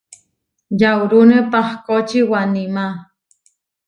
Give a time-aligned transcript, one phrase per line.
[0.81, 2.87] Yaurúne pahkóči Waníma.